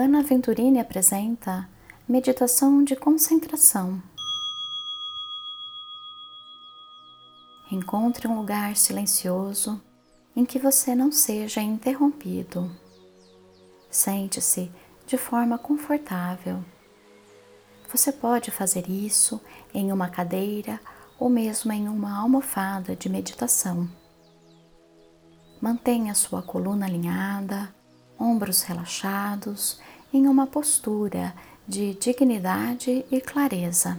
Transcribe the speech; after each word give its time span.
Ana 0.00 0.22
Venturini 0.22 0.78
apresenta 0.78 1.68
Meditação 2.08 2.84
de 2.84 2.94
Concentração. 2.94 4.00
Encontre 7.68 8.28
um 8.28 8.38
lugar 8.38 8.76
silencioso 8.76 9.82
em 10.36 10.44
que 10.44 10.56
você 10.56 10.94
não 10.94 11.10
seja 11.10 11.60
interrompido. 11.60 12.70
Sente-se 13.90 14.70
de 15.04 15.18
forma 15.18 15.58
confortável. 15.58 16.64
Você 17.90 18.12
pode 18.12 18.52
fazer 18.52 18.88
isso 18.88 19.40
em 19.74 19.90
uma 19.90 20.08
cadeira 20.08 20.78
ou 21.18 21.28
mesmo 21.28 21.72
em 21.72 21.88
uma 21.88 22.20
almofada 22.20 22.94
de 22.94 23.08
meditação. 23.08 23.90
Mantenha 25.60 26.14
sua 26.14 26.40
coluna 26.40 26.86
alinhada, 26.86 27.74
ombros 28.16 28.62
relaxados, 28.62 29.80
em 30.12 30.26
uma 30.26 30.46
postura 30.46 31.34
de 31.66 31.94
dignidade 31.94 33.04
e 33.10 33.20
clareza. 33.20 33.98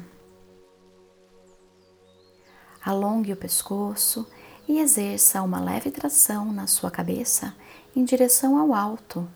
Alongue 2.83 3.33
o 3.33 3.37
pescoço 3.37 4.27
e 4.67 4.79
exerça 4.79 5.41
uma 5.41 5.59
leve 5.59 5.91
tração 5.91 6.51
na 6.51 6.67
sua 6.67 6.89
cabeça 6.89 7.55
em 7.95 8.03
direção 8.03 8.57
ao 8.57 8.73
alto, 8.73 9.27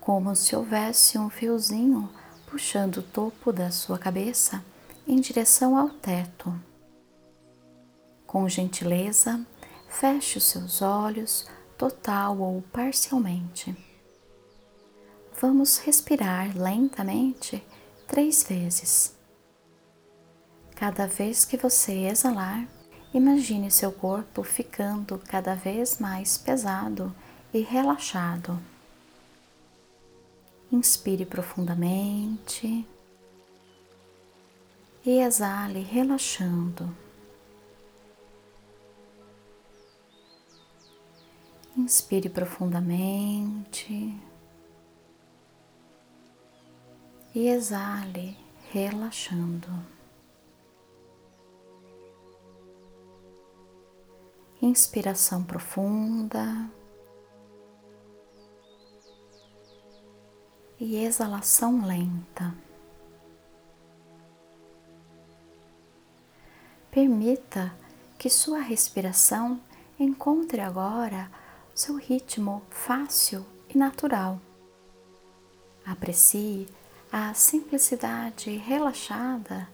como 0.00 0.34
se 0.36 0.54
houvesse 0.54 1.18
um 1.18 1.28
fiozinho 1.28 2.08
puxando 2.46 2.98
o 2.98 3.02
topo 3.02 3.52
da 3.52 3.72
sua 3.72 3.98
cabeça 3.98 4.64
em 5.08 5.20
direção 5.20 5.76
ao 5.76 5.88
teto. 5.88 6.54
Com 8.26 8.48
gentileza, 8.48 9.44
feche 9.88 10.38
os 10.38 10.44
seus 10.44 10.80
olhos 10.80 11.48
total 11.76 12.38
ou 12.38 12.62
parcialmente. 12.72 13.76
Vamos 15.40 15.78
respirar 15.78 16.56
lentamente 16.56 17.62
três 18.06 18.44
vezes. 18.44 19.16
Cada 20.76 21.08
vez 21.08 21.44
que 21.44 21.56
você 21.56 22.06
exalar, 22.06 22.68
imagine 23.12 23.68
seu 23.68 23.90
corpo 23.90 24.44
ficando 24.44 25.18
cada 25.18 25.56
vez 25.56 25.98
mais 25.98 26.38
pesado 26.38 27.14
e 27.52 27.60
relaxado. 27.60 28.60
Inspire 30.70 31.26
profundamente 31.26 32.86
e 35.04 35.18
exale 35.18 35.80
relaxando. 35.80 36.96
Inspire 41.76 42.28
profundamente 42.28 44.16
e 47.34 47.48
exale, 47.48 48.36
relaxando. 48.70 49.68
Inspiração 54.62 55.42
profunda 55.42 56.70
e 60.78 60.96
exalação 60.96 61.84
lenta. 61.84 62.54
Permita 66.90 67.74
que 68.16 68.30
sua 68.30 68.60
respiração 68.60 69.60
encontre 69.98 70.60
agora 70.60 71.30
seu 71.74 71.96
ritmo 71.96 72.62
fácil 72.70 73.44
e 73.68 73.76
natural. 73.76 74.40
Aprecie 75.84 76.68
a 77.16 77.32
simplicidade 77.32 78.56
relaxada 78.56 79.68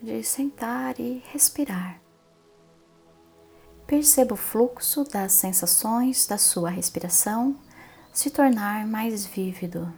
de 0.00 0.22
sentar 0.22 1.00
e 1.00 1.24
respirar. 1.32 2.00
Perceba 3.84 4.34
o 4.34 4.36
fluxo 4.36 5.02
das 5.02 5.32
sensações 5.32 6.24
da 6.24 6.38
sua 6.38 6.70
respiração 6.70 7.58
se 8.12 8.30
tornar 8.30 8.86
mais 8.86 9.26
vívido. 9.26 9.92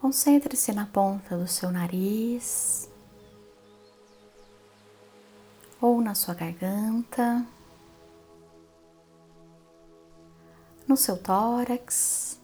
Concentre-se 0.00 0.72
na 0.72 0.86
ponta 0.86 1.36
do 1.36 1.48
seu 1.48 1.72
nariz 1.72 2.88
ou 5.80 6.00
na 6.00 6.14
sua 6.14 6.34
garganta, 6.34 7.44
no 10.90 10.96
seu 10.96 11.16
tórax 11.16 12.36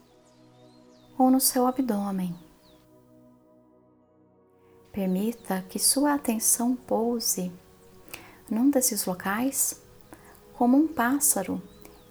ou 1.19 1.33
no 1.33 1.41
seu 1.41 1.67
abdômen. 1.67 2.33
Permita 4.93 5.63
que 5.63 5.81
sua 5.81 6.15
atenção 6.15 6.77
pouse 6.77 7.51
num 8.49 8.71
desses 8.71 9.05
locais 9.05 9.83
como 10.55 10.77
um 10.77 10.87
pássaro 10.87 11.61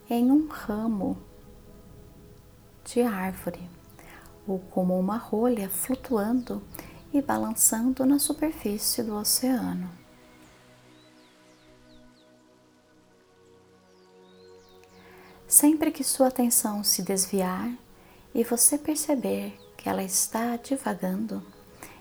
em 0.10 0.30
um 0.30 0.46
ramo 0.50 1.18
de 2.84 3.02
árvore 3.02 3.70
ou 4.46 4.60
como 4.60 5.00
uma 5.00 5.16
rolha 5.16 5.70
flutuando 5.70 6.62
e 7.14 7.22
balançando 7.22 8.06
na 8.06 8.20
superfície 8.20 9.02
do 9.02 9.16
oceano. 9.16 10.05
Sempre 15.56 15.90
que 15.90 16.04
sua 16.04 16.28
atenção 16.28 16.84
se 16.84 17.02
desviar 17.02 17.72
e 18.34 18.44
você 18.44 18.78
perceber 18.78 19.58
que 19.78 19.88
ela 19.88 20.04
está 20.04 20.58
divagando, 20.58 21.42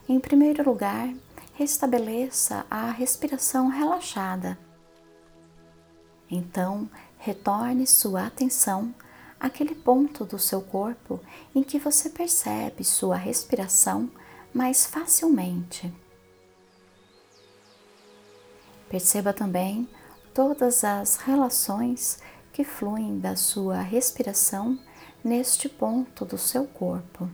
em 0.09 0.19
primeiro 0.19 0.69
lugar, 0.69 1.09
restabeleça 1.53 2.67
a 2.69 2.91
respiração 2.91 3.69
relaxada. 3.69 4.59
Então, 6.29 6.91
retorne 7.17 7.87
sua 7.87 8.27
atenção 8.27 8.93
àquele 9.39 9.77
ponto 9.77 10.25
do 10.25 10.37
seu 10.37 10.61
corpo 10.61 11.21
em 11.55 11.63
que 11.63 11.79
você 11.79 12.11
percebe 12.11 12.83
sua 12.83 13.15
respiração 13.15 14.11
mais 14.53 14.85
facilmente. 14.85 15.95
Perceba 18.89 19.33
também 19.33 19.89
todas 20.35 20.83
as 20.83 21.19
relações 21.19 22.19
que 22.55 22.63
fluem 22.63 23.19
da 23.19 23.35
sua 23.35 23.81
respiração 23.81 24.79
neste 25.25 25.69
ponto 25.69 26.25
do 26.25 26.39
seu 26.39 26.69
corpo. 26.69 27.29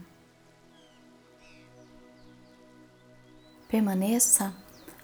Permaneça 3.67 4.51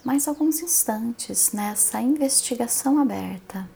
mais 0.04 0.28
alguns 0.28 0.60
instantes 0.60 1.52
nessa 1.52 2.02
investigação 2.02 3.00
aberta, 3.00 3.70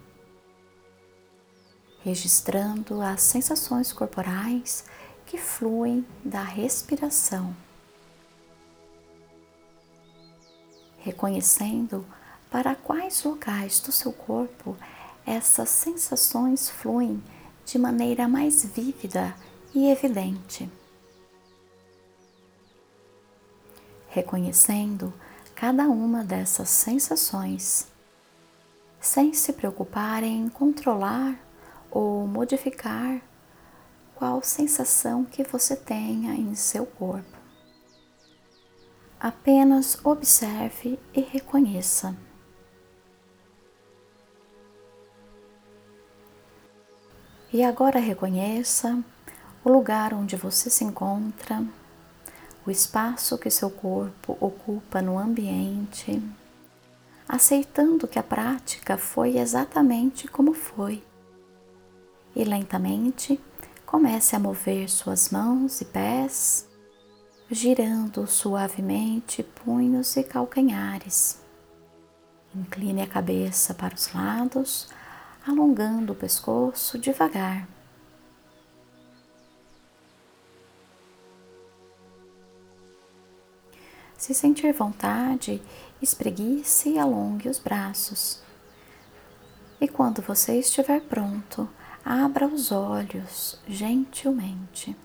registrando 2.00 3.02
as 3.02 3.22
sensações 3.22 3.94
corporais 3.94 4.84
que 5.28 5.38
fluem 5.38 6.04
da 6.26 6.42
respiração, 6.42 7.56
reconhecendo 10.98 12.04
para 12.50 12.74
quais 12.74 13.24
locais 13.24 13.80
do 13.80 13.92
seu 13.92 14.12
corpo 14.12 14.76
essas 15.26 15.70
sensações 15.70 16.70
fluem 16.70 17.24
de 17.66 17.78
maneira 17.78 18.28
mais 18.28 18.66
vívida 18.66 19.36
e 19.74 19.90
evidente. 19.90 20.70
Reconhecendo 24.10 25.14
cada 25.56 25.84
uma 25.84 26.24
dessas 26.24 26.70
sensações, 26.70 27.88
sem 29.00 29.34
se 29.34 29.54
preocupar 29.54 30.24
em 30.24 30.50
controlar 30.50 31.40
ou 31.90 32.28
modificar 32.28 33.22
qual 34.16 34.44
sensação 34.44 35.26
que 35.26 35.44
você 35.44 35.76
tenha 35.76 36.34
em 36.36 36.54
seu 36.56 36.86
corpo. 36.86 37.38
Apenas 39.20 40.04
observe 40.04 41.00
e 41.14 41.22
reconheça. 41.22 42.16
E 47.54 47.64
agora 47.64 48.00
reconheça 48.00 48.98
o 49.62 49.70
lugar 49.70 50.14
onde 50.14 50.38
você 50.38 50.70
se 50.70 50.86
encontra, 50.86 51.62
o 52.66 52.72
espaço 52.72 53.38
que 53.38 53.50
seu 53.50 53.70
corpo 53.70 54.38
ocupa 54.40 55.02
no 55.02 55.20
ambiente, 55.20 56.24
aceitando 57.28 58.08
que 58.08 58.18
a 58.18 58.24
prática 58.24 58.98
foi 58.98 59.38
exatamente 59.38 60.30
como 60.30 60.54
foi. 60.54 61.04
E 62.34 62.46
lentamente 62.46 63.38
comece 63.86 64.34
a 64.34 64.40
mover 64.40 64.90
suas 64.90 65.30
mãos 65.30 65.82
e 65.82 65.86
pés, 65.86 66.66
girando 67.50 68.26
suavemente 68.28 69.44
punhos 69.44 70.16
e 70.16 70.24
calcanhares. 70.24 71.42
Incline 72.56 73.02
a 73.02 73.08
cabeça 73.08 73.74
para 73.74 73.94
os 73.94 74.14
lados 74.14 74.88
alongando 75.46 76.14
o 76.14 76.16
pescoço 76.16 76.98
devagar. 76.98 77.68
Se 84.18 84.36
sentir 84.36 84.72
vontade, 84.72 85.62
espreguice 86.02 86.90
e 86.90 87.00
alongue 87.00 87.50
os 87.50 87.58
braços. 87.58 88.42
E 89.80 89.88
quando 89.88 90.22
você 90.22 90.60
estiver 90.60 91.02
pronto, 91.02 91.68
abra 92.06 92.46
os 92.48 92.72
olhos 92.72 93.60
gentilmente. 93.68 94.96